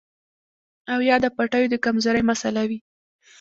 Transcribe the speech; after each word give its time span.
او 0.93 0.99
يا 1.09 1.15
د 1.23 1.25
پټو 1.35 1.61
د 1.69 1.75
کمزورۍ 1.85 2.21
مسئله 2.31 2.61
وي 2.69 2.79